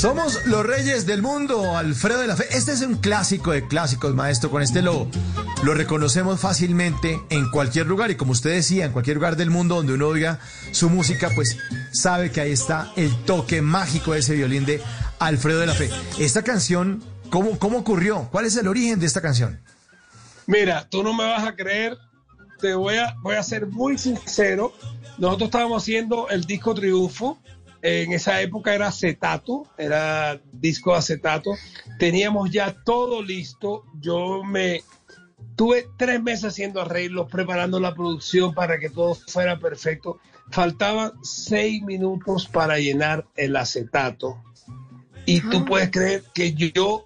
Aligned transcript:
Somos 0.00 0.46
los 0.46 0.64
reyes 0.64 1.04
del 1.04 1.20
mundo, 1.20 1.76
Alfredo 1.76 2.20
de 2.20 2.26
la 2.26 2.34
Fe. 2.34 2.46
Este 2.52 2.72
es 2.72 2.80
un 2.80 2.94
clásico 2.94 3.50
de 3.50 3.68
clásicos, 3.68 4.14
maestro. 4.14 4.50
Con 4.50 4.62
este 4.62 4.80
lo, 4.80 5.06
lo 5.62 5.74
reconocemos 5.74 6.40
fácilmente 6.40 7.20
en 7.28 7.50
cualquier 7.50 7.86
lugar. 7.86 8.10
Y 8.10 8.14
como 8.14 8.32
usted 8.32 8.48
decía, 8.48 8.86
en 8.86 8.92
cualquier 8.92 9.16
lugar 9.16 9.36
del 9.36 9.50
mundo 9.50 9.74
donde 9.74 9.92
uno 9.92 10.06
oiga 10.06 10.40
su 10.70 10.88
música, 10.88 11.28
pues 11.34 11.58
sabe 11.92 12.32
que 12.32 12.40
ahí 12.40 12.50
está 12.50 12.90
el 12.96 13.14
toque 13.26 13.60
mágico 13.60 14.14
de 14.14 14.20
ese 14.20 14.34
violín 14.34 14.64
de 14.64 14.80
Alfredo 15.18 15.60
de 15.60 15.66
la 15.66 15.74
Fe. 15.74 15.90
Esta 16.18 16.42
canción, 16.42 17.04
¿cómo, 17.28 17.58
cómo 17.58 17.76
ocurrió? 17.76 18.26
¿Cuál 18.32 18.46
es 18.46 18.56
el 18.56 18.68
origen 18.68 19.00
de 19.00 19.06
esta 19.06 19.20
canción? 19.20 19.60
Mira, 20.46 20.88
tú 20.88 21.02
no 21.02 21.12
me 21.12 21.24
vas 21.24 21.46
a 21.46 21.54
creer, 21.54 21.98
te 22.58 22.72
voy 22.72 22.96
a, 22.96 23.16
voy 23.20 23.36
a 23.36 23.42
ser 23.42 23.66
muy 23.66 23.98
sincero. 23.98 24.72
Nosotros 25.18 25.48
estábamos 25.48 25.82
haciendo 25.82 26.30
el 26.30 26.44
disco 26.44 26.74
Triunfo. 26.74 27.38
En 27.82 28.12
esa 28.12 28.40
época 28.42 28.74
era 28.74 28.88
acetato, 28.88 29.64
era 29.78 30.40
disco 30.52 30.92
de 30.92 30.98
acetato. 30.98 31.52
Teníamos 31.98 32.50
ya 32.50 32.74
todo 32.84 33.22
listo. 33.22 33.84
Yo 34.00 34.44
me 34.44 34.82
tuve 35.56 35.88
tres 35.96 36.22
meses 36.22 36.44
haciendo 36.46 36.80
arreglos, 36.80 37.30
preparando 37.30 37.80
la 37.80 37.94
producción 37.94 38.54
para 38.54 38.78
que 38.78 38.90
todo 38.90 39.14
fuera 39.14 39.58
perfecto. 39.58 40.18
Faltaban 40.50 41.12
seis 41.22 41.82
minutos 41.82 42.48
para 42.48 42.78
llenar 42.78 43.26
el 43.36 43.56
acetato. 43.56 44.42
Y 45.26 45.40
tú 45.42 45.64
puedes 45.64 45.90
creer 45.90 46.24
que 46.34 46.54
yo 46.54 47.04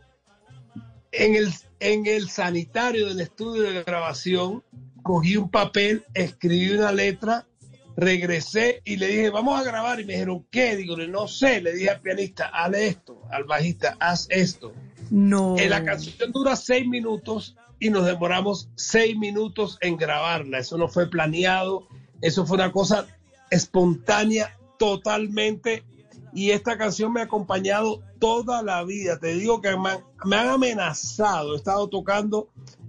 en 1.12 1.34
el, 1.36 1.52
en 1.80 2.06
el 2.06 2.28
sanitario 2.28 3.08
del 3.08 3.20
estudio 3.20 3.62
de 3.62 3.82
grabación, 3.82 4.64
cogí 5.02 5.36
un 5.36 5.50
papel, 5.50 6.04
escribí 6.14 6.70
una 6.70 6.90
letra, 6.90 7.46
regresé 7.96 8.82
y 8.84 8.96
le 8.96 9.08
dije, 9.08 9.30
vamos 9.30 9.60
a 9.60 9.64
grabar. 9.64 10.00
Y 10.00 10.04
me 10.04 10.14
dijeron, 10.14 10.46
¿qué? 10.50 10.76
Digo, 10.76 10.96
no 10.96 11.28
sé. 11.28 11.60
Le 11.60 11.72
dije 11.72 11.90
al 11.90 12.00
pianista, 12.00 12.46
hazle 12.46 12.88
esto, 12.88 13.22
al 13.30 13.44
bajista, 13.44 13.96
haz 14.00 14.26
esto. 14.30 14.72
No. 15.10 15.56
Eh, 15.58 15.68
la 15.68 15.84
canción 15.84 16.32
dura 16.32 16.56
seis 16.56 16.86
minutos 16.86 17.56
y 17.78 17.90
nos 17.90 18.06
demoramos 18.06 18.70
seis 18.76 19.16
minutos 19.16 19.78
en 19.80 19.96
grabarla. 19.96 20.58
Eso 20.58 20.78
no 20.78 20.88
fue 20.88 21.08
planeado, 21.08 21.86
eso 22.20 22.46
fue 22.46 22.56
una 22.56 22.72
cosa 22.72 23.06
espontánea 23.50 24.56
totalmente. 24.78 25.84
Y 26.32 26.50
esta 26.50 26.76
canción 26.76 27.12
me 27.12 27.20
ha 27.20 27.24
acompañado 27.24 28.02
toda 28.18 28.62
la 28.62 28.82
vida. 28.82 29.20
Te 29.20 29.34
digo 29.34 29.60
que 29.60 29.76
me 29.76 29.90
han, 29.90 29.98
me 30.24 30.36
han 30.36 30.48
amenazado. 30.48 31.54
He 31.54 31.56
estado 31.56 31.88
tocando 31.88 32.48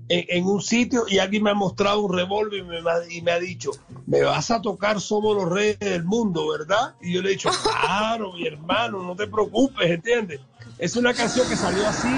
en, 0.09 0.25
en 0.29 0.45
un 0.45 0.61
sitio 0.61 1.05
y 1.07 1.19
alguien 1.19 1.43
me 1.43 1.51
ha 1.51 1.55
mostrado 1.55 2.01
un 2.01 2.13
revólver 2.13 2.59
y 2.59 2.63
me, 2.63 2.77
ha- 2.77 3.09
y 3.09 3.21
me 3.21 3.31
ha 3.31 3.39
dicho, 3.39 3.71
me 4.05 4.21
vas 4.21 4.51
a 4.51 4.61
tocar 4.61 4.99
Somos 5.01 5.35
los 5.35 5.49
Reyes 5.49 5.79
del 5.79 6.03
Mundo, 6.03 6.47
¿verdad? 6.49 6.95
Y 7.01 7.13
yo 7.13 7.21
le 7.21 7.29
he 7.29 7.31
dicho, 7.33 7.49
claro, 7.63 8.33
mi 8.33 8.45
hermano, 8.47 9.01
no 9.03 9.15
te 9.15 9.27
preocupes, 9.27 9.89
¿entiendes? 9.89 10.39
Es 10.77 10.95
una 10.95 11.13
canción 11.13 11.47
que 11.49 11.55
salió 11.55 11.87
así, 11.87 12.09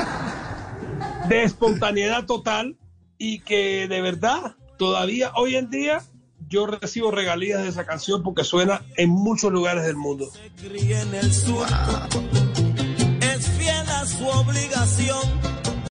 de 1.30 1.44
espontaneidad 1.44 2.26
total 2.26 2.76
y 3.18 3.40
que 3.40 3.88
de 3.88 4.02
verdad, 4.02 4.56
todavía 4.78 5.32
hoy 5.36 5.56
en 5.56 5.70
día, 5.70 6.02
yo 6.50 6.66
recibo 6.66 7.12
regalías 7.12 7.62
de 7.64 7.70
esa 7.70 7.86
canción 7.86 8.24
porque 8.24 8.44
suena 8.44 8.82
en 8.96 9.10
muchos 9.10 9.52
lugares 9.52 9.86
del 9.86 9.98
mundo. 9.98 10.30
Se 10.32 10.50